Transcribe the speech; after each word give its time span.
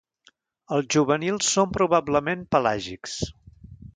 Els 0.77 0.87
juvenils 0.95 1.51
són 1.57 1.69
probablement 1.77 2.43
pelàgics. 2.57 3.21